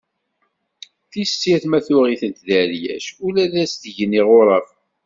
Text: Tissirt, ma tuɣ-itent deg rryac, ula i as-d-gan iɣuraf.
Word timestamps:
Tissirt, 1.11 1.63
ma 1.69 1.79
tuɣ-itent 1.85 2.39
deg 2.47 2.59
rryac, 2.69 3.07
ula 3.25 3.43
i 3.45 3.61
as-d-gan 3.63 4.17
iɣuraf. 4.21 4.67